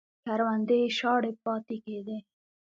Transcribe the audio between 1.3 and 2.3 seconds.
پاتې کېدې